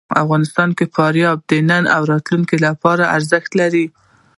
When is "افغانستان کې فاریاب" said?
0.23-1.37